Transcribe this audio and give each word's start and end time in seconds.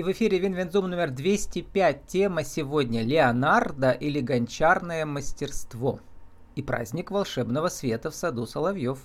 И 0.00 0.02
в 0.02 0.10
эфире 0.12 0.38
Винвензум 0.38 0.88
номер 0.88 1.10
205. 1.10 2.06
Тема 2.06 2.42
сегодня 2.42 3.02
«Леонардо 3.02 3.90
или 3.90 4.22
гончарное 4.22 5.04
мастерство» 5.04 6.00
и 6.54 6.62
праздник 6.62 7.10
волшебного 7.10 7.68
света 7.68 8.10
в 8.10 8.14
саду 8.14 8.46
Соловьев. 8.46 8.98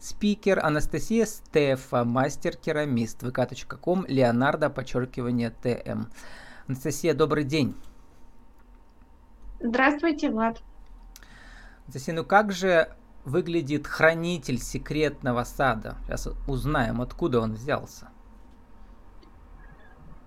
Спикер 0.00 0.64
Анастасия 0.64 1.26
Стефа, 1.26 2.04
мастер-керамист, 2.04 3.22
vk.com, 3.22 4.06
Леонардо, 4.08 4.70
подчеркивание 4.70 5.50
ТМ. 5.50 6.04
Анастасия, 6.66 7.12
добрый 7.12 7.44
день. 7.44 7.76
Здравствуйте, 9.60 10.30
Влад. 10.30 10.62
Анастасия, 11.82 12.14
ну 12.14 12.24
как 12.24 12.52
же 12.52 12.88
выглядит 13.26 13.86
хранитель 13.86 14.58
секретного 14.58 15.44
сада? 15.44 15.98
Сейчас 16.06 16.26
узнаем, 16.48 17.02
откуда 17.02 17.38
он 17.40 17.52
взялся. 17.52 18.08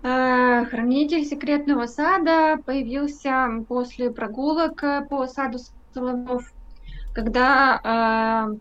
Э, 0.07 0.65
хранитель 0.65 1.25
секретного 1.25 1.87
сада 1.87 2.59
появился 2.63 3.65
после 3.67 4.11
прогулок 4.11 4.83
э, 4.83 5.03
по 5.09 5.25
саду 5.25 5.57
Соловьев, 5.95 6.53
когда 7.15 8.47
э, 8.53 8.55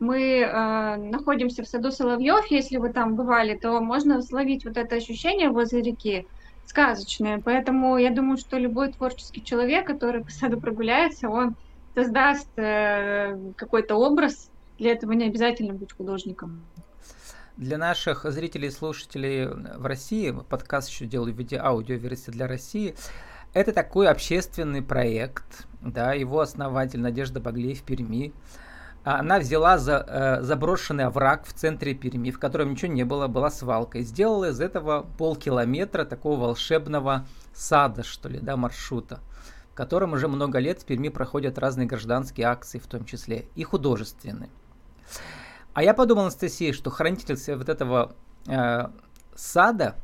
мы 0.00 0.96
находимся 1.10 1.62
в 1.62 1.68
саду 1.68 1.90
Соловьев, 1.90 2.46
если 2.50 2.78
вы 2.78 2.88
там 2.90 3.16
бывали, 3.16 3.54
то 3.54 3.80
можно 3.80 4.22
словить 4.22 4.64
вот 4.64 4.78
это 4.78 4.96
ощущение 4.96 5.50
возле 5.50 5.82
реки 5.82 6.26
сказочное. 6.64 7.42
Поэтому 7.44 7.98
я 7.98 8.10
думаю, 8.10 8.38
что 8.38 8.56
любой 8.56 8.90
творческий 8.90 9.44
человек, 9.44 9.86
который 9.86 10.24
по 10.24 10.30
саду 10.30 10.58
прогуляется, 10.58 11.28
он 11.28 11.56
создаст 11.94 12.48
какой-то 12.54 13.96
образ. 13.96 14.50
Для 14.78 14.92
этого 14.92 15.12
не 15.12 15.26
обязательно 15.26 15.74
быть 15.74 15.92
художником. 15.92 16.62
Для 17.58 17.76
наших 17.76 18.22
зрителей 18.22 18.68
и 18.68 18.70
слушателей 18.70 19.48
в 19.48 19.84
России, 19.84 20.30
подкаст 20.48 20.90
еще 20.90 21.06
делаю 21.06 21.34
в 21.34 21.38
виде 21.38 21.58
аудиоверсии 21.58 22.30
для 22.30 22.46
России, 22.46 22.94
это 23.52 23.72
такой 23.72 24.06
общественный 24.06 24.80
проект, 24.80 25.66
да, 25.80 26.12
его 26.12 26.38
основатель 26.38 27.00
Надежда 27.00 27.40
Баглеев 27.40 27.80
в 27.80 27.82
Перми. 27.82 28.32
Она 29.02 29.40
взяла 29.40 29.76
за, 29.76 30.06
э, 30.06 30.42
заброшенный 30.42 31.06
овраг 31.06 31.46
в 31.46 31.52
центре 31.52 31.94
Перми, 31.94 32.30
в 32.30 32.38
котором 32.38 32.70
ничего 32.70 32.92
не 32.92 33.02
было, 33.02 33.26
была 33.26 33.50
свалка, 33.50 33.98
и 33.98 34.02
сделала 34.02 34.50
из 34.50 34.60
этого 34.60 35.08
полкилометра 35.18 36.04
такого 36.04 36.38
волшебного 36.38 37.26
сада, 37.52 38.04
что 38.04 38.28
ли, 38.28 38.38
да, 38.38 38.56
маршрута, 38.56 39.18
в 39.72 39.74
котором 39.74 40.12
уже 40.12 40.28
много 40.28 40.60
лет 40.60 40.82
в 40.82 40.84
Перми 40.84 41.08
проходят 41.08 41.58
разные 41.58 41.88
гражданские 41.88 42.46
акции, 42.46 42.78
в 42.78 42.86
том 42.86 43.04
числе 43.04 43.46
и 43.56 43.64
художественные. 43.64 44.50
А 45.78 45.82
я 45.84 45.94
подумал, 45.94 46.22
Анастасия, 46.22 46.72
что 46.72 46.90
хранительницей 46.90 47.54
вот 47.54 47.68
этого 47.68 48.16
э, 48.48 48.88
сада 49.36 49.94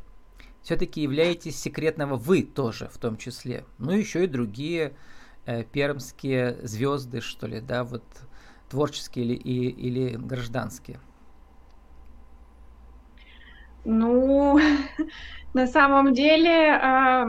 все-таки 0.62 1.00
являетесь 1.00 1.60
секретного 1.60 2.14
вы 2.14 2.44
тоже 2.44 2.88
в 2.92 2.98
том 2.98 3.16
числе. 3.16 3.64
Ну, 3.78 3.90
еще 3.90 4.22
и 4.22 4.28
другие 4.28 4.94
э, 5.46 5.64
пермские 5.64 6.58
звезды, 6.62 7.20
что 7.20 7.48
ли, 7.48 7.60
да, 7.60 7.82
вот 7.82 8.04
творческие 8.70 9.24
или, 9.24 9.34
и, 9.34 9.68
или 9.68 10.14
гражданские. 10.14 11.00
Ну, 13.84 14.60
на 15.54 15.66
самом 15.66 16.14
деле, 16.14 16.68
э, 16.68 17.26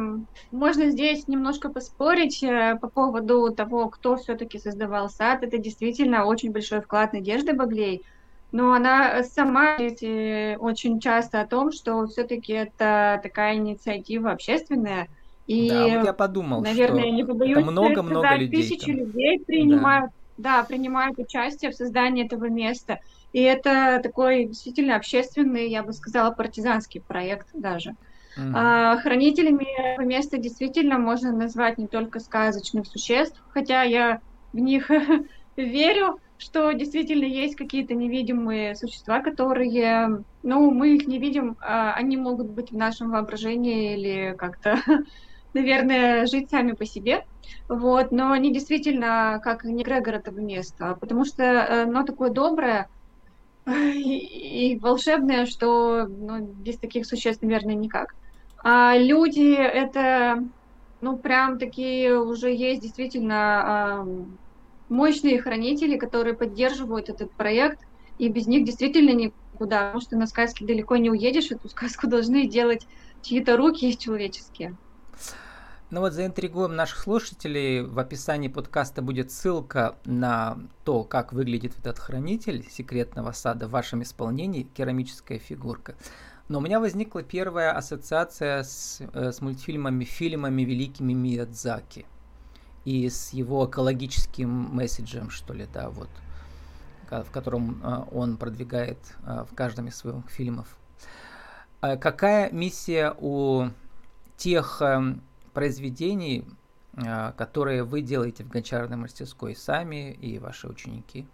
можно 0.52 0.92
здесь 0.92 1.28
немножко 1.28 1.70
поспорить 1.70 2.44
э, 2.44 2.78
по 2.80 2.90
поводу 2.90 3.52
того, 3.52 3.90
кто 3.90 4.18
все-таки 4.18 4.59
создавал 4.59 5.09
сад. 5.09 5.42
Это 5.42 5.58
действительно 5.58 6.26
очень 6.26 6.52
большой 6.52 6.82
вклад 6.82 7.12
Надежды 7.12 7.52
Баглей– 7.52 8.06
но 8.56 8.72
она 8.72 9.22
сама 9.23 9.75
говорит 9.75 10.59
очень 10.61 11.02
часто 11.02 11.42
о 11.42 11.45
том, 11.45 11.73
что 11.73 12.08
все-таки 12.08 12.53
это 12.53 13.20
такая 13.22 13.56
инициатива 13.56 14.31
общественная. 14.31 15.09
И, 15.45 15.67
да, 15.70 15.84
вот 15.84 16.06
я 16.06 16.14
подумал, 16.14 16.62
наверное, 16.62 17.02
что 17.02 17.12
не 17.12 17.25
побоюсь 17.25 17.58
это 17.58 17.70
много-много 17.70 18.36
людей. 18.36 18.62
Тысячи 18.62 18.86
там. 18.86 18.95
людей 18.95 19.44
принимают, 19.45 20.12
да. 20.38 20.62
да, 20.62 20.64
принимают 20.64 21.20
участие 21.20 21.72
в 21.72 21.75
создании 21.75 22.25
этого 22.25 22.46
места. 22.46 23.00
И 23.34 23.41
это 23.41 24.00
такой 24.02 24.46
действительно 24.46 24.96
общественный, 24.96 25.69
я 25.69 25.84
бы 25.84 25.91
сказала, 25.91 26.31
партизанский 26.31 27.01
проект 27.01 27.50
даже. 27.53 27.91
Mm. 28.38 28.53
А, 28.56 28.96
хранителями 29.00 30.01
места 30.01 30.38
действительно 30.38 30.97
можно 30.97 31.34
назвать 31.34 31.78
не 31.78 31.88
только 31.88 32.22
сказочных 32.22 32.88
существ, 32.88 33.44
хотя 33.50 33.84
я 33.84 34.22
в 34.53 34.59
них 34.59 34.90
верю, 35.57 36.19
что 36.38 36.72
действительно 36.73 37.25
есть 37.25 37.56
какие-то 37.56 37.94
невидимые 37.94 38.75
существа, 38.75 39.22
которые, 39.22 40.23
ну, 40.44 40.72
мы 40.72 40.96
их 40.96 41.07
не 41.07 41.19
видим, 41.19 41.56
а 41.62 41.94
они 41.94 42.18
могут 42.18 42.50
быть 42.50 42.72
в 42.72 42.78
нашем 42.78 43.12
воображении 43.12 43.96
или 43.96 44.35
как-то, 44.38 44.75
наверное, 45.53 46.25
жить 46.25 46.50
сами 46.50 46.74
по 46.74 46.85
себе. 46.85 47.22
Вот, 47.69 48.12
но 48.12 48.31
они 48.31 48.53
действительно 48.53 49.40
как 49.44 49.63
не 49.63 49.84
Грегор 49.84 50.16
этого 50.16 50.40
места, 50.40 50.97
потому 51.00 51.25
что 51.25 51.44
э, 51.44 51.84
оно 51.84 52.03
такое 52.03 52.29
доброе 52.31 52.88
и, 53.68 54.74
и 54.74 54.79
волшебное, 54.79 55.45
что 55.45 56.06
ну, 56.07 56.40
без 56.53 56.79
таких 56.79 57.06
существ, 57.06 57.41
наверное, 57.44 57.75
никак. 57.75 58.07
А 58.63 58.97
люди 58.97 59.53
это, 59.56 60.40
ну, 61.01 61.18
прям 61.18 61.59
такие 61.59 62.19
уже 62.19 62.51
есть 62.53 62.81
действительно 62.81 64.16
мощные 64.95 65.41
хранители, 65.41 65.97
которые 65.97 66.33
поддерживают 66.33 67.09
этот 67.09 67.31
проект, 67.31 67.79
и 68.17 68.29
без 68.29 68.47
них 68.47 68.66
действительно 68.66 69.11
никуда, 69.11 69.88
потому 69.88 70.01
что 70.01 70.17
на 70.17 70.25
сказке 70.25 70.66
далеко 70.66 70.95
не 70.97 71.09
уедешь, 71.11 71.51
эту 71.51 71.69
сказку 71.69 72.07
должны 72.07 72.47
делать 72.47 72.88
чьи-то 73.22 73.57
руки 73.57 73.97
человеческие. 73.97 74.75
Ну 75.91 76.00
вот 76.00 76.13
заинтригуем 76.13 76.75
наших 76.75 77.00
слушателей. 77.00 77.81
В 77.83 78.00
описании 78.00 78.47
подкаста 78.47 79.01
будет 79.01 79.31
ссылка 79.31 79.95
на 80.03 80.57
то, 80.83 81.03
как 81.03 81.31
выглядит 81.31 81.77
этот 81.77 82.00
хранитель 82.00 82.66
секретного 82.69 83.33
сада 83.33 83.67
в 83.67 83.72
вашем 83.72 84.01
исполнении, 84.01 84.63
керамическая 84.63 85.38
фигурка. 85.38 85.95
Но 86.47 86.59
у 86.59 86.62
меня 86.62 86.79
возникла 86.79 87.22
первая 87.22 87.72
ассоциация 87.72 88.63
с, 88.63 89.00
э, 89.13 89.31
с 89.31 89.41
мультфильмами, 89.41 90.03
фильмами 90.06 90.63
великими 90.63 91.13
Миядзаки 91.13 92.06
и 92.85 93.09
с 93.09 93.34
его 93.34 93.66
экологическим 93.66 94.50
месседжем, 94.50 95.29
что 95.29 95.53
ли, 95.53 95.68
да, 95.73 95.90
вот, 95.90 96.09
в 97.09 97.31
котором 97.31 97.81
а, 97.84 98.07
он 98.12 98.38
продвигает 98.38 99.00
а, 99.23 99.44
в 99.44 99.53
каждом 99.56 99.88
из 99.88 99.96
своих 99.96 100.29
фильмов. 100.29 100.78
А 101.81 101.97
какая 101.97 102.51
миссия 102.51 103.13
у 103.19 103.69
тех 104.38 104.81
произведений, 105.53 106.45
которые 107.38 107.84
вы 107.84 108.01
делаете 108.01 108.44
в 108.44 108.50
гончарной 108.50 108.97
мастерской 108.97 109.56
сами 109.56 110.12
и 110.13 110.40
ваши 110.40 110.68
ученики? 110.68 111.28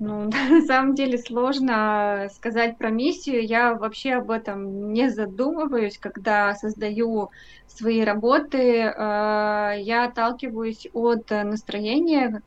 Ну, 0.00 0.30
на 0.50 0.62
самом 0.62 0.94
деле 0.94 1.18
сложно 1.18 2.28
сказать 2.34 2.78
про 2.78 2.90
миссию. 2.90 3.46
Я 3.46 3.74
вообще 3.74 4.14
об 4.14 4.30
этом 4.30 4.92
не 4.92 5.10
задумываюсь, 5.10 5.98
когда 5.98 6.54
создаю 6.54 7.28
свои 7.66 8.02
работы. 8.02 8.82
А, 8.96 9.74
я 9.74 10.06
отталкиваюсь 10.06 10.86
от 10.94 11.30
настроения, 11.30 12.42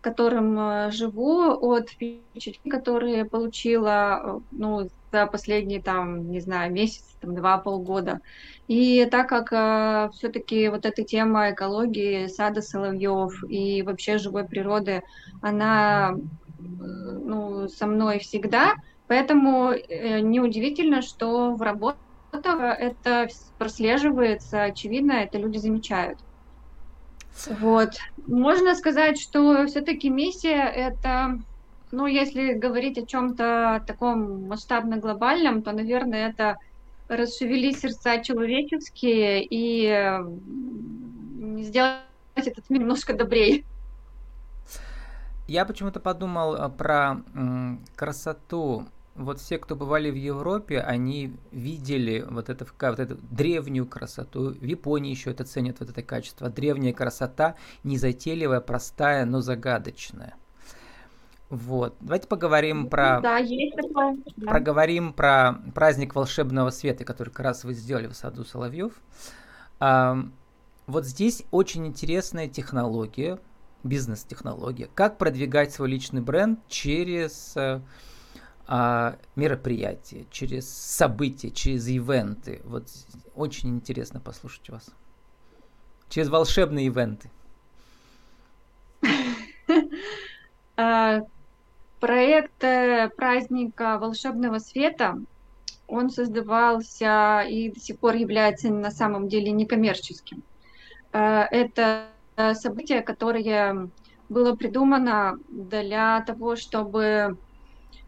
которым 0.00 0.58
э, 0.58 0.90
живу, 0.92 1.50
от 1.50 1.90
впечатлений, 1.90 2.70
которые 2.70 3.24
получила 3.24 4.40
ну, 4.52 4.88
за 5.12 5.26
последние, 5.26 5.82
там, 5.82 6.30
не 6.30 6.40
знаю, 6.40 6.72
месяц, 6.72 7.16
там, 7.20 7.34
два, 7.34 7.58
полгода. 7.58 8.20
И 8.68 9.04
так 9.10 9.28
как 9.28 9.52
э, 9.52 10.10
все-таки 10.12 10.68
вот 10.68 10.86
эта 10.86 11.02
тема 11.04 11.50
экологии, 11.52 12.26
сада 12.28 12.62
соловьев 12.62 13.32
и 13.48 13.82
вообще 13.82 14.18
живой 14.18 14.44
природы, 14.44 15.02
она 15.40 16.14
ну, 16.66 17.68
со 17.68 17.86
мной 17.86 18.18
всегда, 18.18 18.74
поэтому 19.06 19.70
э, 19.70 20.20
неудивительно, 20.20 21.02
что 21.02 21.54
в 21.54 21.62
работах 21.62 22.00
это 22.78 23.28
прослеживается, 23.58 24.64
очевидно, 24.64 25.12
это 25.12 25.38
люди 25.38 25.58
замечают. 25.58 26.18
Вот. 27.60 27.90
Можно 28.26 28.74
сказать, 28.74 29.20
что 29.20 29.66
все-таки 29.66 30.08
миссия 30.08 30.62
это, 30.62 31.38
ну, 31.92 32.06
если 32.06 32.54
говорить 32.54 32.98
о 32.98 33.06
чем-то 33.06 33.84
таком 33.86 34.48
масштабно-глобальном, 34.48 35.62
то, 35.62 35.72
наверное, 35.72 36.30
это 36.30 36.56
расшевелить 37.08 37.78
сердца 37.78 38.18
человеческие 38.18 39.46
и 39.48 40.18
сделать 41.62 42.02
этот 42.34 42.68
мир 42.70 42.80
немножко 42.80 43.14
добрее. 43.14 43.64
Я 45.46 45.64
почему-то 45.64 46.00
подумал 46.00 46.56
э, 46.56 46.68
про 46.68 47.22
красоту. 47.94 48.86
Вот 49.14 49.40
все, 49.40 49.58
кто 49.58 49.76
бывали 49.76 50.10
в 50.10 50.14
Европе, 50.14 50.80
они 50.80 51.34
видели 51.50 52.24
вот, 52.28 52.50
это, 52.50 52.66
вот 52.78 52.98
эту 53.00 53.16
древнюю 53.16 53.86
красоту. 53.86 54.50
В 54.50 54.64
Японии 54.64 55.10
еще 55.10 55.30
это 55.30 55.44
ценят, 55.44 55.80
вот 55.80 55.88
это 55.88 56.02
качество. 56.02 56.50
Древняя 56.50 56.92
красота, 56.92 57.54
незатейливая, 57.82 58.60
простая, 58.60 59.24
но 59.24 59.40
загадочная. 59.40 60.34
Вот. 61.48 61.96
Давайте 62.00 62.26
поговорим 62.26 62.88
про... 62.88 63.20
Да, 63.20 63.38
есть 63.38 63.76
такое. 63.76 64.16
Да. 64.36 64.50
Проговорим 64.50 65.12
про 65.12 65.54
праздник 65.74 66.14
волшебного 66.14 66.70
света, 66.70 67.04
который 67.04 67.30
как 67.30 67.40
раз 67.40 67.64
вы 67.64 67.72
сделали 67.72 68.08
в 68.08 68.14
саду 68.14 68.44
Соловьев. 68.44 68.92
А, 69.78 70.18
вот 70.86 71.06
здесь 71.06 71.44
очень 71.52 71.86
интересная 71.86 72.48
технология, 72.48 73.38
бизнес-технология. 73.82 74.88
Как 74.94 75.18
продвигать 75.18 75.72
свой 75.72 75.88
личный 75.90 76.20
бренд 76.20 76.60
через 76.68 77.54
а, 78.68 79.16
мероприятия, 79.36 80.26
через 80.30 80.68
события, 80.68 81.50
через 81.50 81.86
ивенты. 81.86 82.60
Вот 82.64 82.88
очень 83.36 83.76
интересно 83.76 84.18
послушать 84.18 84.68
вас. 84.70 84.90
Через 86.08 86.28
волшебные 86.28 86.86
ивенты. 86.86 87.30
А, 90.78 91.22
проект 92.00 92.62
э, 92.62 93.08
праздника 93.16 93.98
волшебного 93.98 94.58
света, 94.58 95.18
он 95.88 96.10
создавался 96.10 97.46
и 97.48 97.70
до 97.70 97.80
сих 97.80 97.98
пор 97.98 98.14
является 98.16 98.68
на 98.68 98.90
самом 98.90 99.28
деле 99.28 99.52
некоммерческим. 99.52 100.42
Э, 101.14 101.44
это 101.50 102.08
событие, 102.54 103.02
которое 103.02 103.90
было 104.28 104.54
придумано 104.54 105.36
для 105.48 106.20
того, 106.22 106.56
чтобы 106.56 107.36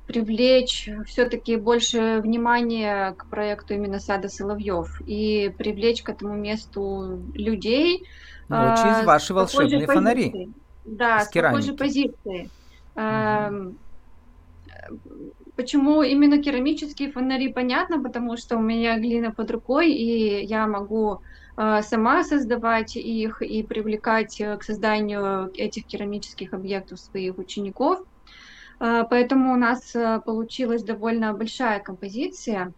привлечь 0.07 0.89
все-таки 1.07 1.57
больше 1.57 2.21
внимания 2.21 3.13
к 3.13 3.29
проекту 3.29 3.75
именно 3.75 4.01
сада 4.01 4.29
Соловьев 4.29 5.01
и 5.07 5.51
привлечь 5.59 6.03
к 6.03 6.09
этому 6.09 6.35
месту 6.35 7.23
людей. 7.35 8.05
Ну, 8.49 8.57
через 8.57 9.07
ваши 9.07 9.35
волшебные 9.35 9.87
фонари. 9.87 10.51
Да, 10.85 11.21
с, 11.21 11.29
с 11.29 11.31
такой 11.31 11.63
же 11.63 11.75
позиции. 11.75 12.51
Угу. 12.97 13.77
Почему 15.59 16.03
именно 16.03 16.41
керамические 16.41 17.11
фонари, 17.11 17.53
понятно, 17.53 18.01
потому 18.01 18.37
что 18.37 18.57
у 18.57 18.61
меня 18.61 18.97
глина 18.97 19.33
под 19.33 19.51
рукой, 19.51 19.91
и 19.91 20.45
я 20.45 20.69
могу 20.69 21.19
э, 21.57 21.83
сама 21.83 22.23
создавать 22.23 22.95
их 22.95 23.43
и 23.43 23.65
привлекать 23.65 24.41
э, 24.41 24.57
к 24.57 24.63
созданию 24.63 25.51
этих 25.55 25.85
керамических 25.85 26.55
объектов 26.55 27.01
своих 27.01 27.39
учеников. 27.39 28.05
Э, 28.79 29.03
поэтому 29.11 29.53
у 29.53 29.57
нас 29.57 29.97
получилась 30.25 30.85
довольно 30.85 31.33
большая 31.33 31.81
композиция. 31.81 32.73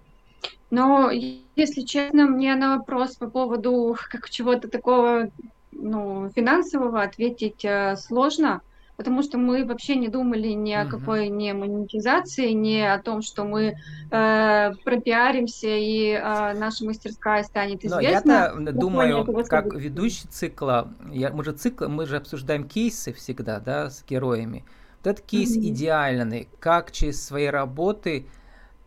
Но, 0.70 1.10
если 1.10 1.82
честно, 1.82 2.28
мне 2.28 2.54
на 2.54 2.78
вопрос 2.78 3.14
по 3.16 3.28
поводу 3.28 3.94
как 4.10 4.30
чего-то 4.30 4.68
такого 4.68 5.28
ну, 5.70 6.30
финансового 6.30 7.02
ответить 7.02 7.62
сложно 7.98 8.62
потому 9.00 9.22
что 9.22 9.38
мы 9.38 9.64
вообще 9.64 9.96
не 9.96 10.08
думали 10.08 10.48
ни 10.48 10.72
о 10.74 10.84
какой 10.84 11.30
не 11.30 11.54
монетизации, 11.54 12.50
ни 12.50 12.80
о 12.80 12.98
том, 12.98 13.22
что 13.22 13.44
мы 13.44 13.78
э, 14.10 14.72
пропиаримся 14.84 15.68
и 15.68 16.10
э, 16.10 16.52
наша 16.52 16.84
мастерская 16.84 17.42
станет 17.44 17.82
известна. 17.82 18.52
Но 18.54 18.68
я-то 18.68 18.78
думаю, 18.78 19.44
как 19.48 19.72
ведущий 19.72 20.28
цикла, 20.28 20.92
я, 21.10 21.30
мы 21.30 21.44
же 21.44 21.52
цикл, 21.52 21.88
мы 21.88 22.04
же 22.04 22.18
обсуждаем 22.18 22.68
кейсы 22.68 23.14
всегда, 23.14 23.58
да, 23.58 23.88
с 23.88 24.04
героями. 24.06 24.66
Вот 24.98 25.12
этот 25.12 25.24
кейс 25.24 25.56
mm-hmm. 25.56 25.68
идеальный, 25.70 26.48
как 26.58 26.92
через 26.92 27.24
свои 27.24 27.46
работы, 27.46 28.26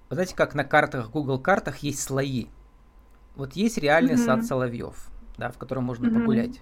вы 0.10 0.16
знаете, 0.16 0.36
как 0.36 0.54
на 0.54 0.64
картах, 0.64 1.10
Google 1.10 1.40
картах 1.40 1.80
есть 1.80 2.04
слои. 2.04 2.50
Вот 3.36 3.54
есть 3.54 3.80
реальный 3.80 4.14
mm-hmm. 4.14 4.26
сад 4.26 4.46
Соловьев, 4.46 5.10
да, 5.40 5.50
в 5.50 5.58
котором 5.58 5.86
можно 5.86 6.06
mm-hmm. 6.06 6.20
погулять. 6.20 6.62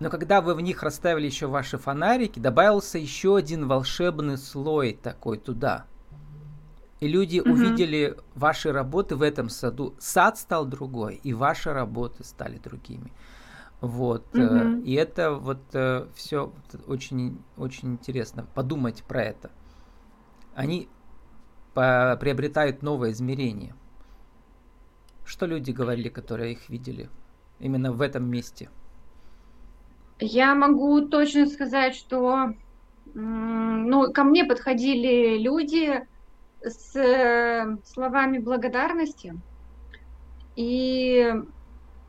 Но 0.00 0.10
когда 0.10 0.40
вы 0.40 0.54
в 0.54 0.60
них 0.60 0.82
расставили 0.82 1.26
еще 1.26 1.46
ваши 1.46 1.78
фонарики, 1.78 2.38
добавился 2.38 2.98
еще 2.98 3.36
один 3.36 3.68
волшебный 3.68 4.38
слой 4.38 4.98
такой 5.00 5.38
туда. 5.38 5.86
И 7.00 7.08
люди 7.08 7.40
угу. 7.40 7.50
увидели 7.50 8.16
ваши 8.34 8.72
работы 8.72 9.16
в 9.16 9.22
этом 9.22 9.48
саду. 9.48 9.94
Сад 9.98 10.38
стал 10.38 10.64
другой, 10.66 11.20
и 11.22 11.32
ваши 11.32 11.72
работы 11.72 12.24
стали 12.24 12.58
другими. 12.58 13.12
Вот. 13.80 14.26
Угу. 14.34 14.82
И 14.84 14.94
это 14.94 15.32
вот 15.32 15.60
э, 15.74 16.06
все 16.14 16.52
очень, 16.86 17.42
очень 17.56 17.92
интересно 17.92 18.46
подумать 18.54 19.04
про 19.04 19.22
это. 19.22 19.50
Они 20.54 20.88
по 21.74 22.16
приобретают 22.20 22.82
новое 22.82 23.10
измерение. 23.10 23.74
Что 25.24 25.46
люди 25.46 25.72
говорили, 25.72 26.08
которые 26.08 26.52
их 26.52 26.68
видели 26.68 27.10
именно 27.58 27.92
в 27.92 28.00
этом 28.00 28.24
месте? 28.24 28.70
Я 30.20 30.54
могу 30.54 31.00
точно 31.02 31.46
сказать, 31.46 31.94
что 31.96 32.54
ну, 33.14 34.12
ко 34.12 34.24
мне 34.24 34.44
подходили 34.44 35.38
люди 35.38 36.06
с 36.62 36.96
э, 36.96 37.76
словами 37.84 38.38
благодарности, 38.38 39.34
и 40.56 41.32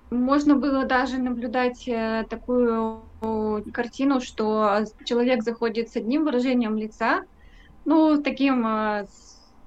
можно 0.10 0.56
было 0.56 0.86
даже 0.86 1.18
наблюдать 1.18 1.88
э, 1.88 2.25
такую 2.30 3.04
картину, 3.74 4.22
что 4.22 4.86
человек 5.04 5.44
заходит 5.44 5.90
с 5.90 5.96
одним 5.96 6.24
выражением 6.25 6.78
лица, 6.78 7.22
ну, 7.86 8.22
таким, 8.22 8.66
э, 8.66 9.08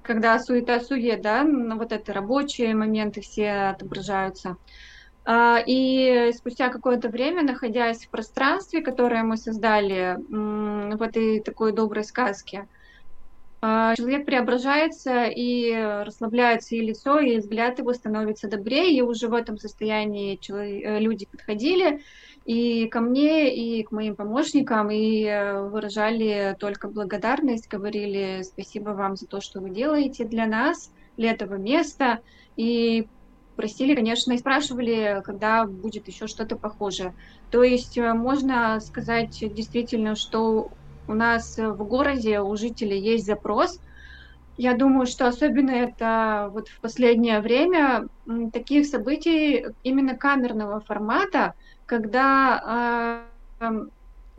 когда 0.03 0.39
суета-сует, 0.39 1.23
да, 1.23 1.45
вот 1.45 1.93
это 1.93 2.13
рабочие 2.13 2.75
моменты 2.75 3.21
все 3.21 3.71
отображаются– 3.71 4.57
и 5.31 6.33
спустя 6.35 6.71
какое-то 6.71 7.11
время, 7.11 7.43
находясь 7.43 8.07
в 8.07 8.09
пространстве, 8.09 8.81
которое 8.81 9.23
мы 9.23 9.37
создали 9.37 10.17
в 10.29 11.03
этой 11.03 11.41
такой 11.41 11.73
доброй 11.73 12.05
сказке, 12.05 12.67
а, 13.61 13.97
человек 13.97 14.25
преображается 14.25 15.25
и 15.25 15.73
расслабляется 16.05 16.77
и 16.77 16.81
лицо, 16.81 17.19
и 17.19 17.39
взгляд 17.39 17.79
его 17.81 17.93
становится 17.93 18.49
добрее, 18.49 18.97
и 18.97 19.03
уже 19.03 19.27
в 19.27 19.35
этом 19.35 19.59
состоянии 19.59 20.39
э, 20.49 21.01
люди 21.01 21.27
подходили 21.27 22.01
и 22.45 22.87
ко 22.87 23.01
мне, 23.01 23.55
и 23.55 23.83
к 23.83 23.91
моим 23.91 24.15
помощникам, 24.15 24.93
и 24.93 25.25
э, 25.25 25.69
выражали 25.69 26.57
только 26.61 26.89
благодарность, 26.89 27.69
говорили 27.69 28.43
спасибо 28.43 28.91
вам 28.91 29.17
за 29.17 29.27
то, 29.27 29.41
что 29.41 29.61
вы 29.61 29.71
делаете 29.71 30.25
для 30.25 30.47
нас, 30.47 30.93
для 31.17 31.33
этого 31.33 31.57
места, 31.57 32.21
и 32.57 33.09
просили, 33.59 33.97
конечно, 33.97 34.33
и 34.33 34.39
спрашивали, 34.39 35.21
когда 35.25 35.67
будет 35.67 36.07
еще 36.07 36.29
что-то 36.29 36.55
похожее. 36.55 37.13
То 37.51 37.65
есть 37.65 37.99
э, 37.99 38.15
можно 38.15 38.79
сказать 38.79 39.37
действительно, 39.41 40.15
что 40.15 40.71
у 41.09 41.15
нас 41.15 41.59
в 41.59 41.83
городе 41.83 42.41
у 42.41 42.55
жителей 42.57 43.01
есть 43.01 43.27
запрос. 43.27 43.81
Я 44.57 44.77
думаю, 44.77 45.07
что 45.07 45.27
особенно 45.27 45.73
это 45.73 46.51
вот 46.53 46.69
в 46.69 46.81
последнее 46.81 47.41
время 47.41 48.07
таких 48.53 48.87
событий 48.87 49.67
именно 49.83 50.17
камерного 50.17 50.79
формата, 50.79 51.55
когда 51.85 53.25
э, 53.61 53.87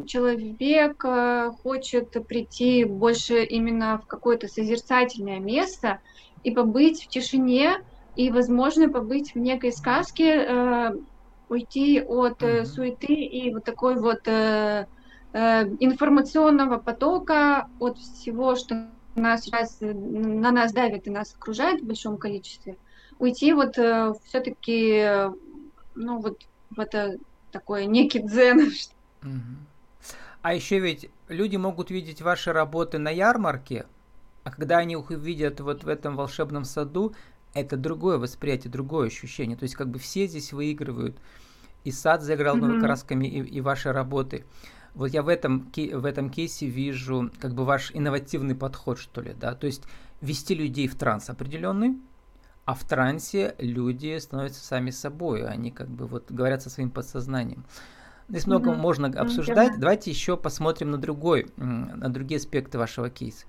человек 0.06 1.04
э, 1.04 1.52
хочет 1.62 2.26
прийти 2.26 2.86
больше 2.86 3.44
именно 3.44 3.98
в 3.98 4.08
какое-то 4.08 4.48
созерцательное 4.48 5.40
место 5.40 6.00
и 6.46 6.52
побыть 6.52 7.04
в 7.04 7.08
тишине, 7.10 7.80
и, 8.16 8.32
возможно, 8.32 8.90
побыть 8.90 9.34
в 9.34 9.40
некой 9.40 9.72
сказке, 9.72 10.46
э, 10.48 10.96
уйти 11.50 12.02
от 12.02 12.42
э, 12.44 12.66
суеты 12.66 13.14
и 13.14 13.54
вот 13.54 13.64
такой 13.64 13.96
вот 13.96 14.28
э, 14.28 14.88
э, 15.34 15.64
информационного 15.80 16.78
потока, 16.78 17.70
от 17.80 17.98
всего, 17.98 18.56
что 18.56 18.90
нас 19.16 19.44
сейчас, 19.44 19.78
на 19.82 20.52
нас 20.52 20.72
давит 20.72 21.08
и 21.08 21.12
нас 21.12 21.34
окружает 21.34 21.82
в 21.82 21.86
большом 21.86 22.18
количестве, 22.18 22.78
уйти 23.18 23.54
вот 23.54 23.78
э, 23.78 24.14
все-таки, 24.26 25.32
ну 25.96 26.20
вот 26.20 26.44
в 26.70 26.80
это 26.80 27.18
такое 27.52 27.86
некий 27.86 28.20
дзен. 28.20 28.72
А 30.42 30.54
еще 30.54 30.80
ведь 30.80 31.10
люди 31.28 31.58
могут 31.58 31.92
видеть 31.92 32.22
ваши 32.22 32.54
работы 32.54 32.98
на 32.98 33.10
ярмарке, 33.10 33.86
а 34.46 34.52
когда 34.52 34.78
они 34.78 34.94
их 34.94 35.10
увидят 35.10 35.60
вот 35.60 35.84
в 35.84 35.90
этом 35.90 36.16
волшебном 36.16 36.64
саду, 36.64 37.14
это 37.54 37.78
другое 37.78 38.18
восприятие, 38.18 38.72
другое 38.72 39.08
ощущение. 39.08 39.58
То 39.58 39.64
есть 39.64 39.76
как 39.76 39.90
бы 39.90 40.00
все 40.00 40.28
здесь 40.28 40.54
выигрывают. 40.54 41.18
И 41.84 41.92
сад 41.92 42.22
заиграл 42.22 42.58
mm-hmm. 42.58 42.60
новыми 42.60 42.80
красками, 42.82 43.26
и, 43.26 43.40
и 43.40 43.62
ваши 43.62 43.92
работы. 43.92 44.46
Вот 44.94 45.08
я 45.12 45.24
в 45.24 45.30
этом, 45.30 45.72
в 45.76 46.06
этом 46.06 46.30
кейсе 46.30 46.66
вижу 46.66 47.32
как 47.40 47.54
бы 47.54 47.64
ваш 47.64 47.92
инновативный 47.94 48.56
подход, 48.56 49.00
что 49.00 49.22
ли, 49.22 49.34
да, 49.40 49.54
то 49.54 49.68
есть 49.68 49.84
вести 50.20 50.56
людей 50.56 50.88
в 50.88 50.96
транс 50.96 51.30
определенный, 51.30 51.98
а 52.66 52.74
в 52.74 52.84
трансе 52.84 53.56
люди 53.60 54.18
становятся 54.18 54.66
сами 54.66 54.90
собой, 54.90 55.48
они 55.48 55.72
как 55.72 55.90
бы 55.90 56.08
вот 56.08 56.32
говорят 56.32 56.64
со 56.64 56.70
своим 56.70 56.90
подсознанием. 56.90 57.66
Здесь 58.28 58.44
mm-hmm. 58.44 58.48
много 58.48 58.74
можно 58.74 59.08
обсуждать. 59.08 59.74
Mm-hmm. 59.74 59.80
Давайте 59.80 60.12
еще 60.12 60.38
посмотрим 60.38 60.92
на 60.92 60.98
другой, 60.98 61.48
на 61.56 62.10
другие 62.10 62.38
аспекты 62.38 62.78
вашего 62.78 63.10
кейса. 63.10 63.46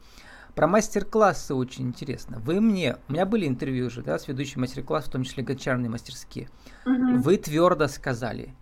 Про 0.54 0.66
мастер-классы 0.66 1.54
очень 1.54 1.88
интересно. 1.88 2.38
Вы 2.40 2.60
мне, 2.60 2.96
у 3.08 3.12
меня 3.12 3.26
были 3.26 3.46
интервью 3.46 3.86
уже, 3.86 4.02
да, 4.02 4.18
с 4.18 4.28
ведущим 4.28 4.60
мастер-класс, 4.62 5.06
в 5.06 5.10
том 5.10 5.24
числе 5.24 5.42
гончарные 5.42 5.90
мастерские. 5.90 6.48
Угу. 6.86 7.18
Вы 7.22 7.36
твердо 7.36 7.88
сказали, 7.88 8.54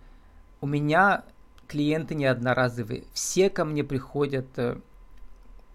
у 0.61 0.67
меня 0.67 1.23
клиенты 1.67 2.15
не 2.15 2.25
одноразовые, 2.25 3.05
все 3.13 3.49
ко 3.49 3.65
мне 3.65 3.83
приходят 3.83 4.47
э, 4.57 4.77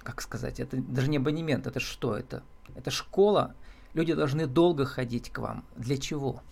как 0.05 0.21
сказать, 0.21 0.61
это 0.61 0.77
даже 0.77 1.09
не 1.09 1.17
абонемент, 1.17 1.67
это 1.67 1.81
что 1.81 2.17
это? 2.17 2.43
Это 2.77 2.91
школа, 2.91 3.55
люди 3.95 4.15
должны 4.15 4.47
долго 4.47 4.85
ходить 4.85 5.31
к 5.31 5.39
вам. 5.39 5.65
Для 5.77 5.97
чего? 5.97 6.43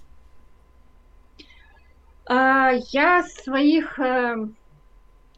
А, 2.26 2.70
я 2.92 3.22
своих 3.22 3.98
э, 3.98 4.48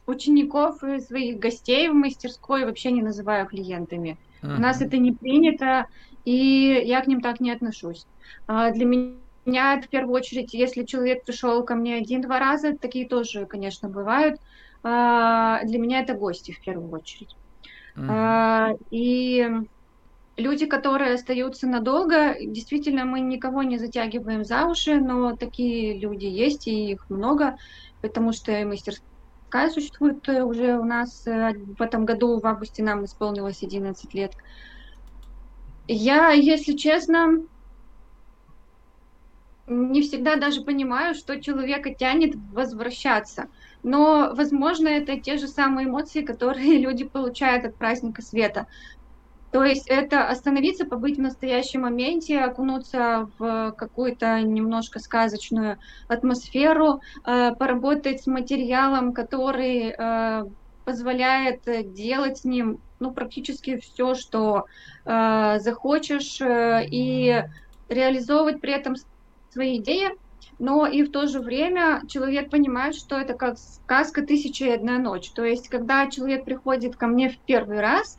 учеников 0.06 0.82
и 0.82 1.00
своих 1.00 1.38
гостей 1.38 1.88
в 1.88 1.94
мастерской 1.94 2.64
вообще 2.64 2.92
не 2.92 3.02
называю 3.02 3.46
клиентами. 3.46 4.18
Uh-huh. 4.42 4.56
У 4.56 4.61
нас 4.61 4.80
это 4.80 4.99
не 4.99 5.12
принято, 5.12 5.87
и 6.25 6.82
я 6.84 7.00
к 7.00 7.06
ним 7.06 7.20
так 7.20 7.40
не 7.40 7.50
отношусь. 7.50 8.06
А, 8.46 8.70
для 8.70 8.84
меня 8.84 9.76
это 9.76 9.87
в 9.87 9.88
первую 9.88 10.14
очередь, 10.14 10.54
если 10.54 10.84
человек 10.84 11.25
пришел 11.25 11.62
ко 11.64 11.75
мне 11.75 11.96
один-два 11.96 12.38
раза, 12.38 12.76
такие 12.76 13.08
тоже, 13.08 13.46
конечно, 13.46 13.88
бывают. 13.88 14.40
А, 14.82 15.62
для 15.64 15.78
меня 15.78 16.00
это 16.00 16.14
гости 16.14 16.52
в 16.52 16.61
первую 16.61 16.90
очередь. 16.90 17.34
Uh-huh. 17.96 18.78
И 18.90 19.49
люди, 20.37 20.66
которые 20.66 21.14
остаются 21.14 21.66
надолго, 21.66 22.34
действительно, 22.40 23.04
мы 23.04 23.20
никого 23.20 23.62
не 23.62 23.78
затягиваем 23.78 24.44
за 24.44 24.66
уши, 24.66 25.00
но 25.00 25.37
такие 25.37 25.99
люди 25.99 26.26
есть, 26.26 26.66
и 26.66 26.90
их 26.92 27.08
много, 27.08 27.56
потому 28.02 28.32
что 28.32 28.52
мастерская 29.54 29.70
существует 29.70 30.28
э, 30.28 30.42
уже 30.42 30.78
у 30.78 30.84
нас 30.84 31.26
э, 31.26 31.52
в 31.78 31.80
этом 31.80 32.04
году, 32.04 32.40
в 32.40 32.46
августе 32.46 32.82
нам 32.82 33.04
исполнилось 33.04 33.62
11 33.62 34.12
лет. 34.14 34.32
Я, 35.87 36.30
если 36.30 36.73
честно, 36.73 37.38
не 39.66 40.02
всегда 40.02 40.37
даже 40.37 40.62
понимаю, 40.62 41.14
что 41.14 41.40
человека 41.40 41.94
тянет 41.94 42.34
возвращаться. 42.52 43.46
Но, 43.82 44.32
возможно, 44.34 44.88
это 44.88 45.20
те 45.20 45.38
же 45.38 45.46
самые 45.46 45.87
эмоции, 45.87 46.23
которые 46.23 46.78
люди 46.78 47.04
получают 47.04 47.64
от 47.64 47.76
праздника 47.78 48.23
света. 48.23 48.66
То 49.54 49.62
есть 49.62 49.87
это 49.87 50.26
остановиться, 50.26 50.84
побыть 50.84 51.16
в 51.16 51.20
настоящем 51.20 51.82
моменте, 51.82 52.40
окунуться 52.40 53.30
в 53.38 53.70
какую-то 53.78 54.40
немножко 54.40 54.99
сказочную 54.99 55.78
атмосферу, 56.08 57.00
э, 57.25 57.54
поработать 57.54 58.25
с 58.25 58.26
материалом, 58.26 59.12
который 59.12 59.94
э, 59.96 60.44
позволяет 60.84 61.62
делать 61.94 62.38
с 62.38 62.44
ним 62.44 62.80
ну, 62.99 63.12
практически 63.12 63.76
все, 63.76 64.16
что 64.16 64.64
э, 65.04 65.61
захочешь, 65.61 66.40
и 66.42 67.44
реализовывать 67.88 68.61
при 68.61 68.73
этом 68.73 68.96
свои 69.50 69.78
идеи, 69.78 70.08
но 70.58 70.84
и 70.88 71.04
в 71.04 71.12
то 71.12 71.28
же 71.28 71.38
время 71.38 72.02
человек 72.08 72.50
понимает, 72.50 72.96
что 72.96 73.16
это 73.20 73.34
как 73.34 73.56
сказка 73.58 74.23
«Тысяча 74.23 74.64
и 74.64 74.70
одна 74.70 74.99
ночь». 74.99 75.30
То 75.30 75.44
есть, 75.44 75.68
когда 75.68 76.11
человек 76.11 76.44
приходит 76.44 76.96
ко 76.96 77.06
мне 77.06 77.28
в 77.28 77.38
первый 77.38 77.78
раз, 77.78 78.18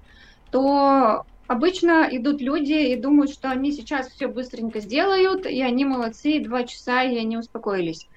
то 0.55 1.25
обычно 1.47 2.07
идут 2.09 2.39
люди 2.39 2.93
и 2.93 2.95
думают, 2.95 3.29
что 3.29 3.51
они 3.51 3.73
сейчас 3.73 4.07
все 4.07 4.29
быстренько 4.29 4.79
сделают, 4.79 5.45
и 5.45 5.61
они 5.61 5.83
молодцы, 5.83 6.31
и 6.31 6.43
два 6.43 6.63
часа, 6.63 7.03
и 7.03 7.17
они 7.17 7.37
успокоились. 7.37 8.07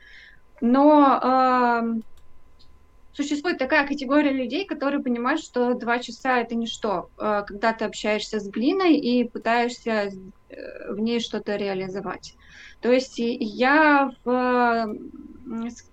Но 0.61 1.19
э, 1.21 2.01
существует 3.13 3.59
такая 3.59 3.89
категория 3.89 4.31
людей, 4.31 4.67
которые 4.67 5.03
понимают, 5.03 5.41
что 5.41 5.75
два 5.75 5.99
часа 5.99 6.39
это 6.39 6.55
ничто, 6.55 7.11
э, 7.19 7.43
когда 7.45 7.73
ты 7.73 7.87
общаешься 7.87 8.39
с 8.39 8.49
глиной 8.49 8.95
и 8.99 9.25
пытаешься 9.29 9.91
э, 9.91 10.93
в 10.93 11.01
ней 11.01 11.19
что-то 11.19 11.57
реализовать. 11.57 12.37
То 12.81 12.93
есть 12.93 13.15
я 13.19 14.13
в, 14.25 14.97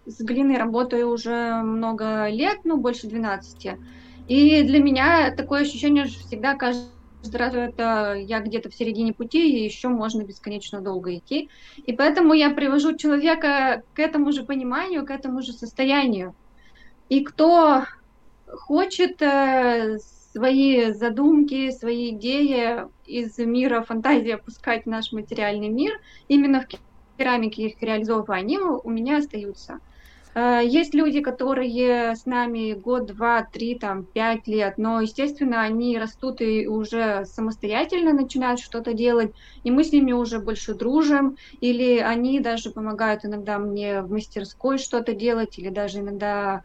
с 0.06 0.20
глиной 0.20 0.58
работаю 0.58 1.10
уже 1.10 1.56
много 1.64 2.28
лет, 2.30 2.60
ну, 2.66 2.78
больше 2.78 3.08
12. 3.08 3.80
И 4.28 4.64
для 4.64 4.80
меня 4.80 5.32
такое 5.36 5.62
ощущение 5.62 6.06
что 6.06 6.20
всегда 6.26 6.56
каждый 6.56 6.90
раз 7.34 7.54
это 7.54 8.16
я 8.16 8.40
где-то 8.40 8.70
в 8.70 8.76
середине 8.76 9.14
пути, 9.14 9.52
и 9.52 9.64
еще 9.64 9.90
можно 9.90 10.24
бесконечно 10.24 10.82
долго 10.82 11.16
идти. 11.16 11.50
И 11.78 11.94
поэтому 11.94 12.34
я 12.34 12.50
привожу 12.50 12.98
человека 12.98 13.84
к 13.94 14.00
этому 14.00 14.32
же 14.32 14.44
пониманию, 14.44 15.06
к 15.06 15.12
этому 15.12 15.42
же 15.42 15.54
состоянию. 15.54 16.36
И 17.10 17.24
кто 17.24 17.84
хочет 18.48 19.22
э, 19.22 19.98
свои 20.34 20.92
задумки, 20.92 21.72
свои 21.72 22.10
идеи 22.10 22.86
из 23.06 23.38
мира 23.38 23.82
фантазии 23.82 24.32
опускать 24.32 24.84
в 24.84 24.90
наш 24.90 25.12
материальный 25.12 25.70
мир, 25.70 25.94
именно 26.28 26.62
в 26.62 26.68
керамике 27.18 27.68
их 27.68 27.82
реализовываю, 27.82 28.38
они 28.38 28.58
у 28.58 28.90
меня 28.90 29.18
остаются. 29.18 29.80
Э, 30.36 30.60
есть 30.64 30.94
люди, 30.94 31.22
которые 31.22 32.16
с 32.16 32.26
нами 32.26 32.74
год, 32.74 33.08
два, 33.08 33.44
три, 33.44 33.80
там, 33.80 34.04
пять 34.04 34.48
лет, 34.48 34.78
но, 34.78 35.00
естественно, 35.00 35.62
они 35.62 35.98
растут 35.98 36.42
и 36.42 36.68
уже 36.68 37.26
самостоятельно 37.26 38.12
начинают 38.14 38.60
что-то 38.60 38.94
делать, 38.94 39.34
и 39.64 39.72
мы 39.72 39.84
с 39.86 39.94
ними 39.94 40.12
уже 40.12 40.40
больше 40.40 40.76
дружим, 40.76 41.38
или 41.62 42.00
они 42.00 42.42
даже 42.42 42.70
помогают 42.72 43.24
иногда 43.24 43.58
мне 43.58 44.02
в 44.02 44.12
мастерской 44.12 44.78
что-то 44.78 45.14
делать, 45.14 45.58
или 45.58 45.70
даже 45.70 46.00
иногда 46.00 46.64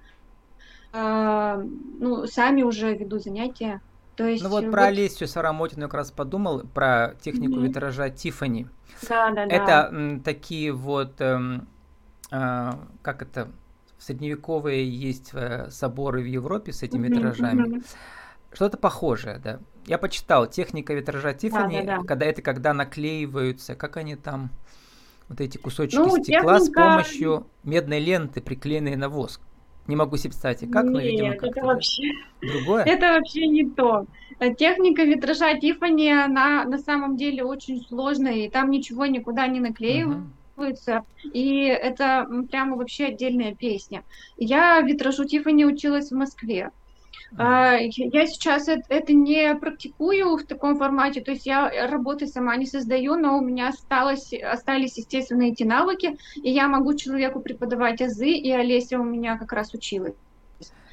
э, 0.93 1.65
ну, 2.01 2.27
сами 2.27 2.63
уже 2.63 2.95
ведут 2.95 3.23
занятия. 3.23 3.81
То 4.17 4.27
есть, 4.27 4.43
ну 4.43 4.51
вот, 4.51 4.65
вот... 4.65 4.73
про 4.73 4.87
Олесю 4.87 5.27
Сарамотину 5.29 5.87
как 5.87 5.95
раз 5.95 6.11
подумал, 6.11 6.65
про 6.75 7.15
технику 7.23 7.61
mm-hmm. 7.61 7.69
витража 7.69 8.11
Тифани. 8.11 8.67
Да, 9.09 9.31
да, 9.31 9.47
да. 9.47 9.55
Это 9.55 9.89
м, 9.95 10.21
такие 10.21 10.73
вот, 10.73 11.21
эм, 11.21 11.69
э, 12.33 12.73
как 13.01 13.23
это, 13.23 13.49
средневековые 14.01 14.89
есть 14.89 15.31
э, 15.33 15.69
соборы 15.71 16.23
в 16.23 16.27
Европе 16.27 16.73
с 16.73 16.83
этими 16.83 17.09
витражами. 17.09 17.77
Mm-hmm. 17.77 17.87
Что-то 18.53 18.79
похожее, 18.79 19.39
да. 19.39 19.61
Я 19.87 19.99
почитал 19.99 20.47
техника 20.47 20.95
витража 20.95 21.33
Тифани, 21.35 21.83
да, 21.83 21.85
да, 21.85 21.99
да. 21.99 22.05
когда 22.05 22.27
это 22.27 22.43
когда 22.43 22.75
наклеиваются, 22.75 23.75
как 23.75 23.97
они 23.97 24.17
там, 24.17 24.51
вот 25.29 25.41
эти 25.41 25.59
кусочки 25.59 25.97
ну, 25.97 26.09
стекла 26.23 26.59
техника... 26.59 26.59
с 26.59 26.69
помощью 26.71 27.47
медной 27.63 28.01
ленты, 28.01 28.41
приклеенной 28.41 28.97
на 28.97 29.09
воск. 29.09 29.41
Не 29.87 29.97
могу 29.97 30.17
себе 30.17 30.31
представить, 30.31 30.61
как, 30.71 30.85
Нет, 30.85 30.93
но, 30.93 31.01
видимо, 31.01 31.35
как 31.35 31.51
это 31.51 31.67
вообще... 31.67 32.03
другое. 32.41 32.85
Это 32.87 33.15
вообще 33.15 33.47
не 33.47 33.69
то. 33.69 34.07
Техника 34.57 35.03
витража 35.03 35.59
Тифани, 35.59 36.11
она 36.11 36.65
на 36.65 36.79
самом 36.79 37.17
деле 37.17 37.45
очень 37.45 37.83
сложная, 37.83 38.47
и 38.47 38.51
там 38.51 38.71
ничего 38.71 39.07
никуда 39.07 39.47
не 39.47 39.61
наклеивается. 39.61 40.31
Uh-huh. 40.61 41.03
И 41.33 41.65
это 41.65 42.27
прямо 42.51 42.77
вообще 42.77 43.07
отдельная 43.07 43.55
песня. 43.55 44.03
Я 44.37 44.81
витражу 44.81 45.25
Тифани 45.25 45.65
училась 45.65 46.11
в 46.11 46.15
Москве. 46.15 46.71
Uh-huh. 47.37 47.91
Я 47.97 48.27
сейчас 48.27 48.69
это, 48.69 49.13
не 49.13 49.55
практикую 49.55 50.37
в 50.37 50.45
таком 50.45 50.77
формате, 50.77 51.21
то 51.21 51.31
есть 51.31 51.47
я 51.47 51.89
работы 51.89 52.27
сама 52.27 52.57
не 52.57 52.67
создаю, 52.67 53.17
но 53.17 53.39
у 53.39 53.41
меня 53.41 53.69
осталось, 53.69 54.33
остались, 54.33 54.99
естественно, 54.99 55.43
эти 55.43 55.63
навыки, 55.63 56.17
и 56.37 56.51
я 56.51 56.67
могу 56.67 56.95
человеку 56.95 57.41
преподавать 57.41 58.03
азы, 58.03 58.31
и 58.31 58.51
Олеся 58.51 58.99
у 58.99 59.05
меня 59.05 59.39
как 59.39 59.53
раз 59.53 59.75
училась. 59.75 60.15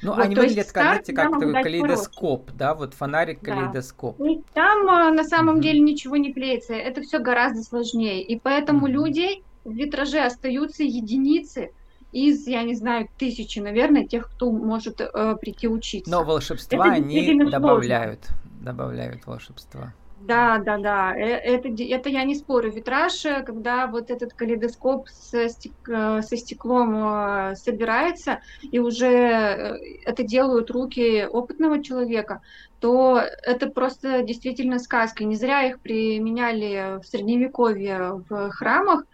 Ну, 0.00 0.14
вот, 0.14 0.24
они 0.24 0.34
выглядят, 0.36 0.68
знаете, 0.68 1.12
как 1.12 1.32
такой 1.32 1.52
калейдоскоп, 1.52 2.42
уроки. 2.42 2.56
да, 2.56 2.74
вот 2.74 2.94
фонарик 2.94 3.40
калейдоскоп. 3.40 4.16
Да. 4.18 4.30
И 4.30 4.38
там 4.54 4.88
а, 4.88 5.10
на 5.10 5.24
самом 5.24 5.54
угу. 5.54 5.62
деле 5.62 5.80
ничего 5.80 6.16
не 6.16 6.32
клеится, 6.32 6.74
это 6.74 7.02
все 7.02 7.18
гораздо 7.18 7.62
сложнее, 7.62 8.22
и 8.22 8.38
поэтому 8.38 8.80
угу. 8.84 8.86
людей 8.86 9.42
в 9.68 9.74
витраже 9.74 10.20
остаются 10.20 10.82
единицы, 10.82 11.70
из, 12.12 12.46
я 12.46 12.62
не 12.62 12.74
знаю, 12.74 13.08
тысячи, 13.18 13.58
наверное, 13.58 14.06
тех, 14.06 14.30
кто 14.30 14.50
может 14.50 15.00
э, 15.00 15.36
прийти 15.36 15.68
учиться. 15.68 16.10
Но 16.10 16.24
волшебства 16.24 16.86
это 16.86 16.94
они 16.94 17.44
добавляют, 17.44 18.28
добавляют 18.62 19.26
волшебства. 19.26 19.92
Да, 20.20 20.58
да, 20.58 20.78
да, 20.78 21.16
э, 21.16 21.24
это, 21.24 21.68
это 21.68 22.08
я 22.08 22.24
не 22.24 22.34
спорю. 22.34 22.72
Витраж, 22.72 23.24
э, 23.24 23.42
когда 23.44 23.86
вот 23.86 24.10
этот 24.10 24.32
калейдоскоп 24.32 25.08
со, 25.08 25.48
стек, 25.48 25.72
э, 25.88 26.22
со 26.22 26.36
стеклом 26.36 27.54
собирается, 27.54 28.40
и 28.60 28.78
уже 28.78 29.78
это 30.04 30.24
делают 30.24 30.70
руки 30.70 31.24
опытного 31.24 31.82
человека, 31.82 32.42
то 32.80 33.22
это 33.42 33.68
просто 33.68 34.22
действительно 34.22 34.78
сказка. 34.78 35.24
Не 35.24 35.36
зря 35.36 35.62
их 35.62 35.80
применяли 35.80 37.00
в 37.00 37.06
Средневековье 37.06 38.24
в 38.28 38.50
храмах, 38.50 39.04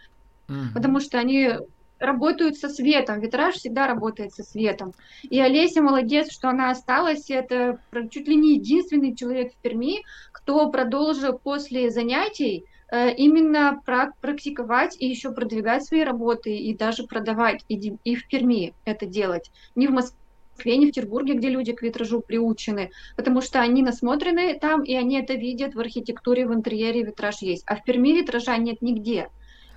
mm-hmm. 0.54 0.74
потому 0.74 1.00
что 1.00 1.18
они 1.18 1.50
работают 1.98 2.56
со 2.56 2.68
светом. 2.68 3.20
Витраж 3.20 3.56
всегда 3.56 3.86
работает 3.86 4.32
со 4.32 4.42
светом. 4.42 4.92
И 5.22 5.40
Олеся 5.40 5.82
молодец, 5.82 6.30
что 6.30 6.48
она 6.48 6.70
осталась. 6.70 7.30
Это 7.30 7.78
чуть 8.10 8.28
ли 8.28 8.36
не 8.36 8.54
единственный 8.54 9.14
человек 9.14 9.52
в 9.52 9.56
Перми, 9.62 10.02
кто 10.32 10.68
продолжил 10.70 11.38
после 11.38 11.90
занятий 11.90 12.64
э, 12.90 13.14
именно 13.14 13.80
практиковать 14.20 14.96
и 15.00 15.06
еще 15.06 15.32
продвигать 15.32 15.84
свои 15.84 16.02
работы 16.02 16.56
и 16.56 16.76
даже 16.76 17.04
продавать 17.04 17.64
и, 17.68 17.94
и 18.04 18.16
в 18.16 18.26
Перми 18.28 18.74
это 18.84 19.06
делать. 19.06 19.50
Не 19.74 19.86
в 19.86 19.92
Москве, 19.92 20.76
не 20.76 20.86
в 20.86 20.88
Петербурге, 20.88 21.34
где 21.34 21.48
люди 21.48 21.72
к 21.72 21.82
витражу 21.82 22.20
приучены, 22.20 22.90
потому 23.16 23.40
что 23.40 23.60
они 23.60 23.82
насмотрены 23.82 24.58
там, 24.58 24.82
и 24.82 24.94
они 24.94 25.18
это 25.18 25.34
видят 25.34 25.74
в 25.74 25.80
архитектуре, 25.80 26.46
в 26.46 26.54
интерьере 26.54 27.02
витраж 27.02 27.40
есть. 27.40 27.64
А 27.66 27.76
в 27.76 27.84
Перми 27.84 28.12
витража 28.12 28.56
нет 28.56 28.82
нигде. 28.82 29.28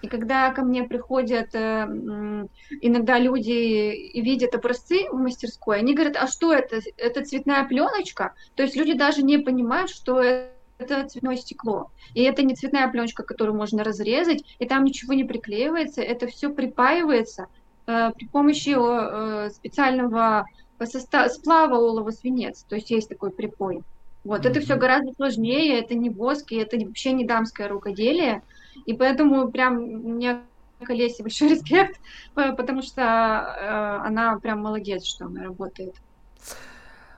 И 0.01 0.07
когда 0.07 0.51
ко 0.51 0.63
мне 0.63 0.83
приходят 0.83 1.49
э, 1.53 2.47
иногда 2.81 3.17
люди 3.17 3.93
и 3.93 4.21
видят 4.21 4.53
образцы 4.53 5.09
в 5.09 5.15
мастерской, 5.15 5.79
они 5.79 5.95
говорят, 5.95 6.17
а 6.17 6.27
что 6.27 6.53
это? 6.53 6.81
Это 6.97 7.25
цветная 7.25 7.63
пленочка? 7.65 8.33
То 8.55 8.63
есть 8.63 8.75
люди 8.75 8.93
даже 8.93 9.23
не 9.23 9.39
понимают, 9.39 9.89
что 9.89 10.21
это 10.21 11.07
цветное 11.07 11.35
стекло. 11.35 11.91
И 12.13 12.21
это 12.21 12.43
не 12.43 12.55
цветная 12.55 12.87
пленочка, 12.89 13.23
которую 13.23 13.57
можно 13.57 13.83
разрезать, 13.83 14.43
и 14.59 14.65
там 14.65 14.83
ничего 14.83 15.13
не 15.13 15.23
приклеивается, 15.23 16.01
это 16.01 16.27
все 16.27 16.49
припаивается 16.49 17.47
э, 17.87 18.11
при 18.15 18.25
помощи 18.27 18.75
э, 18.77 19.49
специального 19.49 20.45
состава, 20.85 21.29
сплава 21.29 21.75
олово-свинец. 21.75 22.65
То 22.67 22.75
есть 22.75 22.91
есть 22.91 23.09
такой 23.09 23.31
припой. 23.31 23.81
Вот, 24.23 24.45
mm-hmm. 24.45 24.49
это 24.49 24.59
все 24.61 24.75
гораздо 24.75 25.13
сложнее, 25.13 25.79
это 25.79 25.95
не 25.95 26.09
воск, 26.09 26.51
и 26.51 26.57
это 26.57 26.77
вообще 26.77 27.13
не 27.13 27.25
дамское 27.25 27.67
рукоделие. 27.67 28.43
И 28.85 28.93
поэтому 28.93 29.51
прям 29.51 29.77
у 29.77 30.13
меня 30.13 30.43
к 30.79 30.87
большой 31.21 31.49
респект, 31.49 31.99
потому 32.33 32.81
что 32.81 33.01
э, 33.01 34.07
она 34.07 34.39
прям 34.39 34.61
молодец, 34.61 35.05
что 35.05 35.25
она 35.25 35.43
работает. 35.43 35.95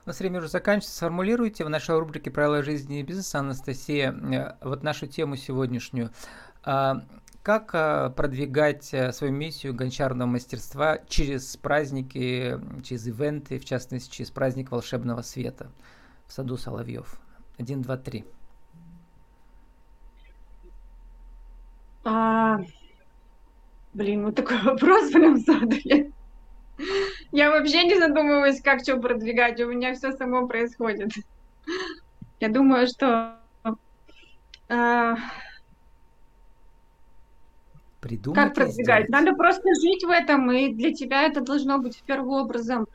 У 0.06 0.08
нас 0.08 0.18
время 0.18 0.38
уже 0.38 0.48
заканчивается. 0.48 0.96
Сформулируйте 0.96 1.64
в 1.64 1.68
нашей 1.68 1.98
рубрике 1.98 2.30
«Правила 2.30 2.62
жизни 2.62 3.00
и 3.00 3.02
бизнеса», 3.02 3.40
Анастасия, 3.40 4.12
э, 4.12 4.56
вот 4.66 4.82
нашу 4.82 5.06
тему 5.06 5.36
сегодняшнюю. 5.36 6.10
А, 6.62 7.02
как 7.42 7.70
э, 7.74 8.10
продвигать 8.16 8.84
свою 8.84 9.32
миссию 9.32 9.74
гончарного 9.74 10.28
мастерства 10.28 10.98
через 11.08 11.56
праздники, 11.56 12.58
через 12.82 13.06
ивенты, 13.06 13.58
в 13.58 13.64
частности, 13.64 14.10
через 14.10 14.30
праздник 14.30 14.70
волшебного 14.70 15.22
света 15.22 15.70
в 16.26 16.32
саду 16.32 16.56
Соловьев? 16.56 17.20
Один, 17.58 17.82
два, 17.82 17.98
три. 17.98 18.24
А, 22.50 22.64
блин, 23.94 24.24
вот 24.24 24.34
такой 24.34 24.58
вопрос 24.62 25.10
прям 25.10 25.38
задали. 25.38 26.12
Я 27.32 27.50
вообще 27.50 27.84
не 27.84 27.98
задумываюсь, 27.98 28.60
как 28.62 28.80
что 28.80 28.96
продвигать. 28.96 29.60
У 29.60 29.68
меня 29.68 29.94
все 29.94 30.12
само 30.12 30.46
происходит. 30.46 31.10
Я 32.40 32.48
думаю, 32.48 32.86
что 32.86 33.38
э, 34.68 35.14
Придумайте 38.00 38.46
как 38.46 38.54
продвигать? 38.54 39.08
Надо 39.10 39.34
просто 39.34 39.68
жить 39.80 40.04
в 40.04 40.08
этом, 40.08 40.50
и 40.50 40.72
для 40.72 40.92
тебя 40.94 41.24
это 41.24 41.42
должно 41.42 41.78
быть 41.78 41.98
в 41.98 42.02
первую 42.02 42.40
образом 42.40 42.86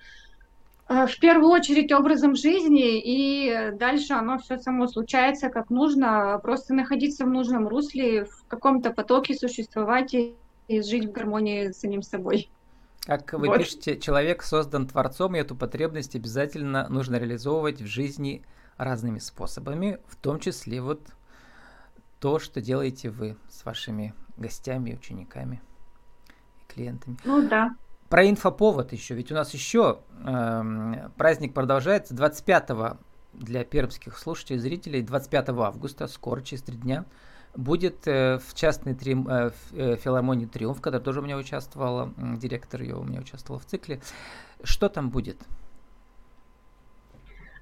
в 0.87 1.19
первую 1.19 1.49
очередь 1.49 1.91
образом 1.91 2.35
жизни, 2.35 2.99
и 2.99 3.71
дальше 3.73 4.13
оно 4.13 4.37
все 4.37 4.57
само 4.59 4.87
случается 4.87 5.49
как 5.49 5.69
нужно, 5.71 6.39
просто 6.43 6.73
находиться 6.75 7.25
в 7.25 7.29
нужном 7.29 7.67
русле, 7.67 8.25
в 8.25 8.45
каком-то 8.47 8.91
потоке 8.91 9.33
существовать 9.33 10.13
и, 10.13 10.35
и 10.67 10.81
жить 10.81 11.05
в 11.05 11.11
гармонии 11.11 11.71
с 11.71 11.79
самим 11.79 12.03
собой. 12.03 12.49
Как 13.05 13.33
вы 13.33 13.47
вот. 13.47 13.57
пишете, 13.59 13.99
человек 13.99 14.43
создан 14.43 14.87
Творцом, 14.87 15.35
и 15.35 15.39
эту 15.39 15.55
потребность 15.55 16.15
обязательно 16.15 16.87
нужно 16.89 17.17
реализовывать 17.17 17.81
в 17.81 17.87
жизни 17.87 18.43
разными 18.77 19.19
способами, 19.19 19.99
в 20.07 20.15
том 20.15 20.39
числе 20.39 20.81
вот 20.81 21.01
то, 22.19 22.39
что 22.39 22.61
делаете 22.61 23.09
вы 23.09 23.37
с 23.49 23.63
вашими 23.65 24.13
гостями, 24.37 24.93
учениками 24.93 25.61
и 26.61 26.73
клиентами. 26.73 27.17
Ну 27.25 27.47
да. 27.47 27.75
Про 28.15 28.29
инфоповод 28.29 28.93
еще, 28.93 29.13
ведь 29.13 29.33
у 29.33 29.35
нас 29.35 29.53
еще 29.53 29.99
э, 30.25 31.09
праздник 31.17 31.53
продолжается 31.53 32.13
25 32.13 32.69
для 33.33 33.65
пермских 33.65 34.17
слушателей 34.17 34.55
и 34.55 34.59
зрителей 34.61 35.01
25 35.01 35.49
августа, 35.49 36.07
скоро, 36.07 36.39
через 36.39 36.63
три 36.63 36.77
дня, 36.77 37.03
будет 37.57 38.07
э, 38.07 38.39
в 38.39 38.53
частной 38.53 38.93
трим, 38.93 39.27
э, 39.27 39.51
э, 39.73 39.97
филармонии 39.97 40.45
«Триумф», 40.45 40.79
которая 40.79 41.03
тоже 41.03 41.19
у 41.19 41.23
меня 41.23 41.35
участвовала, 41.35 42.13
э, 42.15 42.37
директор 42.37 42.81
ее 42.81 42.95
у 42.95 43.03
меня 43.03 43.19
участвовал 43.19 43.59
в 43.59 43.65
цикле. 43.65 43.99
Что 44.63 44.87
там 44.87 45.09
будет? 45.09 45.43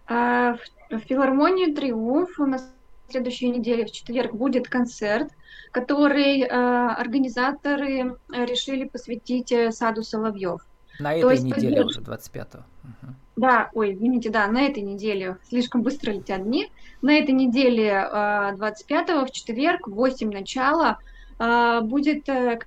А, 0.05 0.53
в, 0.53 0.95
в 0.95 0.99
филармонии 0.99 1.73
«Триумф» 1.73 2.39
у 2.39 2.45
нас 2.45 2.71
следующей 3.11 3.49
неделе, 3.49 3.85
в 3.85 3.91
четверг, 3.91 4.33
будет 4.33 4.67
концерт, 4.67 5.31
который 5.71 6.41
э, 6.41 6.47
организаторы 6.47 8.17
решили 8.29 8.85
посвятить 8.85 9.51
э, 9.51 9.71
саду 9.71 10.03
Соловьев. 10.03 10.61
На 10.99 11.15
этой 11.15 11.31
есть, 11.31 11.43
неделе 11.43 11.83
поддерж... 11.83 11.97
уже, 11.97 12.01
25-го. 12.01 12.59
Угу. 12.83 13.13
Да, 13.35 13.69
ой, 13.73 13.93
извините, 13.93 14.29
да, 14.29 14.47
на 14.47 14.61
этой 14.63 14.83
неделе, 14.83 15.37
слишком 15.49 15.81
быстро 15.81 16.11
летят 16.11 16.43
дни. 16.43 16.71
На 17.01 17.17
этой 17.17 17.31
неделе, 17.31 17.87
э, 17.87 18.55
25-го, 18.55 19.25
в 19.25 19.31
четверг, 19.31 19.87
в 19.87 19.93
8 19.95 20.31
начала, 20.31 20.99
э, 21.39 21.81
будет 21.81 22.29
э, 22.29 22.59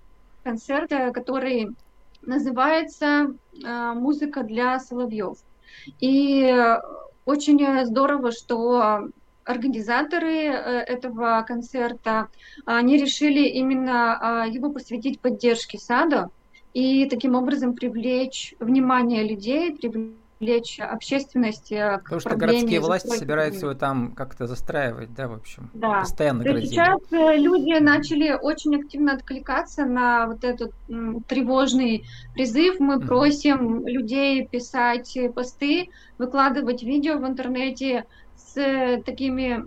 концерт, 0.42 0.90
э, 0.90 1.12
который 1.12 1.68
называется 2.22 3.34
э, 3.64 3.92
«Музыка 3.94 4.42
для 4.42 4.80
Соловьев». 4.80 5.38
И 6.00 6.42
э, 6.42 6.80
очень 7.24 7.86
здорово, 7.86 8.32
что 8.32 9.08
организаторы 9.46 10.46
э, 10.46 10.80
этого 10.80 11.42
концерта, 11.46 12.28
они 12.64 12.98
решили 12.98 13.48
именно 13.48 14.42
а, 14.42 14.46
его 14.46 14.70
посвятить 14.70 15.20
поддержке 15.20 15.78
сада 15.78 16.30
и 16.74 17.08
таким 17.08 17.34
образом 17.34 17.74
привлечь 17.74 18.54
внимание 18.58 19.26
людей, 19.26 19.74
привлечь 19.74 20.80
общественность 20.80 21.72
э, 21.72 22.00
Потому 22.02 22.20
что 22.20 22.36
городские 22.36 22.80
власти 22.80 23.16
собираются 23.16 23.66
его 23.66 23.74
там 23.74 24.12
как-то 24.12 24.46
застраивать, 24.46 25.14
да, 25.14 25.28
в 25.28 25.34
общем, 25.34 25.70
да. 25.74 26.00
постоянно 26.00 26.44
То 26.44 26.60
Сейчас 26.60 27.00
э, 27.12 27.36
люди 27.36 27.78
начали 27.78 28.32
очень 28.32 28.76
активно 28.76 29.14
откликаться 29.14 29.86
на 29.86 30.26
вот 30.26 30.44
этот 30.44 30.72
м, 30.90 31.22
тревожный 31.22 32.04
призыв. 32.34 32.80
Мы 32.80 32.96
mm-hmm. 32.96 33.06
просим 33.06 33.86
людей 33.86 34.46
писать 34.46 35.16
посты, 35.34 35.88
выкладывать 36.18 36.82
видео 36.82 37.18
в 37.18 37.26
интернете, 37.26 38.04
с 38.56 39.02
такими, 39.04 39.64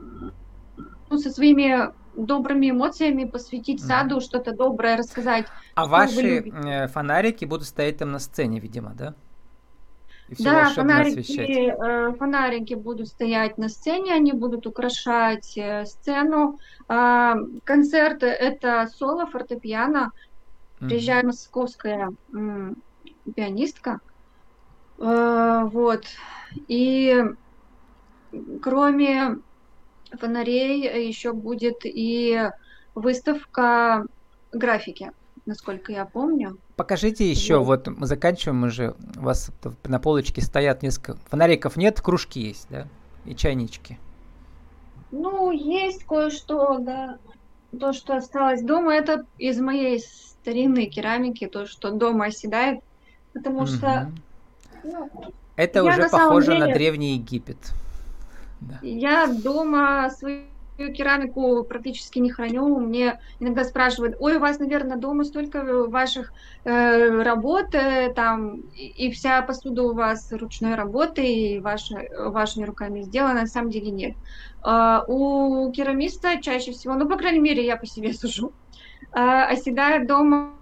ну, 1.09 1.17
со 1.17 1.29
своими 1.29 1.93
добрыми 2.15 2.71
эмоциями 2.71 3.25
посвятить 3.25 3.81
саду, 3.81 4.19
что-то 4.19 4.51
доброе 4.51 4.97
рассказать. 4.97 5.45
А 5.75 5.85
ваши 5.85 6.49
э, 6.49 6.87
фонарики 6.87 7.45
будут 7.45 7.67
стоять 7.67 7.97
там 7.97 8.11
на 8.11 8.19
сцене, 8.19 8.59
видимо, 8.59 8.93
да? 8.93 9.13
да, 10.39 10.69
фонарики, 10.69 11.71
э, 11.71 12.13
фонарики 12.13 12.73
будут 12.73 13.07
стоять 13.07 13.57
на 13.57 13.69
сцене, 13.69 14.13
они 14.13 14.33
будут 14.33 14.67
украшать 14.67 15.57
э, 15.57 15.85
сцену. 15.85 16.59
Э, 16.87 17.35
концерт 17.63 18.23
это 18.23 18.89
соло 18.95 19.25
фортепиано. 19.27 20.11
Приезжает 20.79 21.25
московская 21.25 22.09
э, 22.33 22.73
пианистка. 23.35 23.99
Э, 24.97 25.63
вот. 25.65 26.05
И 26.67 27.23
Кроме 28.61 29.37
фонарей 30.17 31.07
еще 31.07 31.33
будет 31.33 31.81
и 31.83 32.49
выставка 32.95 34.05
графики, 34.51 35.11
насколько 35.45 35.91
я 35.91 36.05
помню. 36.05 36.57
Покажите 36.75 37.29
еще, 37.29 37.57
вот, 37.57 37.87
вот 37.87 37.97
мы 37.97 38.07
заканчиваем 38.07 38.63
уже, 38.63 38.95
у 39.17 39.21
вас 39.21 39.51
на 39.85 39.99
полочке 39.99 40.41
стоят 40.41 40.81
несколько, 40.83 41.17
фонариков 41.29 41.75
нет, 41.77 42.01
кружки 42.01 42.39
есть, 42.39 42.67
да, 42.69 42.87
и 43.25 43.35
чайнички. 43.35 43.99
Ну, 45.11 45.51
есть 45.51 46.03
кое-что, 46.05 46.77
да, 46.79 47.17
то, 47.77 47.93
что 47.93 48.15
осталось 48.15 48.61
дома, 48.61 48.93
это 48.93 49.25
из 49.37 49.59
моей 49.59 49.99
старинной 49.99 50.85
керамики, 50.85 51.47
то, 51.47 51.65
что 51.65 51.91
дома 51.91 52.25
оседает, 52.25 52.81
потому 53.33 53.59
угу. 53.59 53.67
что... 53.67 54.11
Ну, 54.83 55.09
это 55.55 55.83
уже 55.83 56.09
похоже 56.09 56.53
деле... 56.53 56.67
на 56.67 56.73
Древний 56.73 57.15
Египет. 57.15 57.57
Я 58.81 59.27
дома 59.27 60.09
свою 60.09 60.45
керамику 60.87 61.63
практически 61.63 62.19
не 62.19 62.31
храню. 62.31 62.79
Мне 62.79 63.19
иногда 63.39 63.63
спрашивают, 63.63 64.15
ой, 64.19 64.37
у 64.37 64.39
вас, 64.39 64.59
наверное, 64.59 64.97
дома 64.97 65.23
столько 65.25 65.87
ваших 65.87 66.31
э, 66.63 67.21
работ, 67.21 67.73
э, 67.73 68.13
там, 68.13 68.61
и, 68.75 69.07
и 69.07 69.11
вся 69.11 69.41
посуда 69.41 69.83
у 69.83 69.93
вас 69.93 70.31
ручной 70.31 70.75
работы, 70.75 71.25
и 71.25 71.59
ваши, 71.59 72.09
вашими 72.17 72.63
руками 72.63 73.01
сделана, 73.01 73.41
на 73.41 73.47
самом 73.47 73.69
деле 73.69 73.91
нет. 73.91 74.15
Э, 74.65 75.01
у 75.07 75.71
керамиста 75.71 76.41
чаще 76.41 76.71
всего, 76.71 76.95
ну, 76.95 77.07
по 77.09 77.17
крайней 77.17 77.41
мере, 77.41 77.65
я 77.65 77.75
по 77.75 77.85
себе 77.85 78.13
сужу, 78.13 78.53
э, 79.13 79.19
оседает 79.19 80.07
дома 80.07 80.55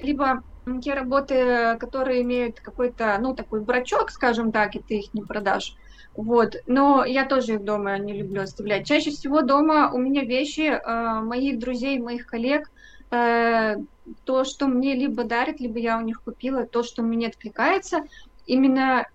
либо 0.00 0.42
те 0.80 0.94
работы, 0.94 1.76
которые 1.78 2.22
имеют 2.22 2.60
какой-то, 2.60 3.16
ну, 3.20 3.34
такой 3.34 3.60
брачок, 3.60 4.10
скажем 4.10 4.52
так, 4.52 4.76
и 4.76 4.80
ты 4.80 4.98
их 4.98 5.14
не 5.14 5.22
продашь, 5.22 5.74
вот, 6.14 6.56
но 6.66 7.04
я 7.04 7.24
тоже 7.24 7.54
их 7.54 7.64
дома 7.64 7.98
не 7.98 8.12
люблю 8.12 8.42
оставлять. 8.42 8.86
Чаще 8.86 9.10
всего 9.10 9.40
дома 9.42 9.90
у 9.92 9.98
меня 9.98 10.24
вещи 10.24 10.60
э, 10.60 11.20
моих 11.22 11.58
друзей, 11.58 11.98
моих 11.98 12.26
коллег, 12.26 12.70
э, 13.10 13.76
то, 14.24 14.44
что 14.44 14.66
мне 14.66 14.94
либо 14.94 15.24
дарят, 15.24 15.60
либо 15.60 15.78
я 15.78 15.98
у 15.98 16.02
них 16.02 16.22
купила, 16.22 16.66
то, 16.66 16.82
что 16.82 17.02
мне 17.02 17.28
откликается. 17.28 18.04
Именно 18.46 19.06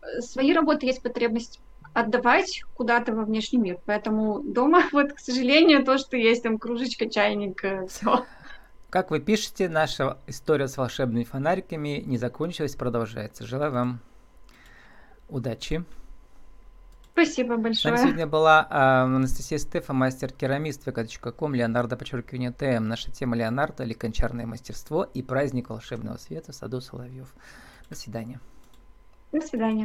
э, 0.00 0.20
свои 0.20 0.52
работы 0.52 0.86
есть 0.86 1.02
потребность 1.02 1.60
отдавать 1.94 2.62
куда-то 2.74 3.14
во 3.14 3.24
внешний 3.24 3.58
мир. 3.58 3.78
Поэтому 3.86 4.40
дома, 4.42 4.82
вот, 4.92 5.12
к 5.12 5.20
сожалению, 5.20 5.84
то, 5.84 5.96
что 5.96 6.16
есть 6.16 6.42
там 6.42 6.58
кружечка, 6.58 7.08
чайник, 7.08 7.64
э, 7.64 7.86
все. 7.86 8.24
как 8.90 9.12
вы 9.12 9.20
пишете, 9.20 9.68
наша 9.68 10.18
история 10.26 10.66
с 10.66 10.76
волшебными 10.76 11.22
фонариками 11.22 12.02
не 12.04 12.18
закончилась, 12.18 12.74
продолжается. 12.74 13.46
Желаю 13.46 13.70
вам 13.70 14.00
удачи. 15.28 15.84
Спасибо 17.12 17.56
большое. 17.56 17.94
С 17.94 17.98
нами 17.98 18.08
сегодня 18.08 18.26
была 18.26 18.66
э, 18.70 18.74
Анастасия 18.74 19.58
Стефа, 19.58 19.92
мастер-керамист 19.92 20.86
vk.com, 20.86 21.54
Леонардо, 21.54 21.96
подчеркивание 21.96 22.52
ТМ. 22.52 22.88
Наша 22.88 23.10
тема 23.10 23.36
Леонардо 23.36 23.84
или 23.84 23.92
кончарное 23.92 24.46
мастерство 24.46 25.04
и 25.04 25.22
праздник 25.22 25.68
волшебного 25.68 26.16
света 26.16 26.52
в 26.52 26.54
саду 26.54 26.80
Соловьев. 26.80 27.28
До 27.90 27.96
свидания. 27.96 28.40
До 29.30 29.40
свидания. 29.40 29.80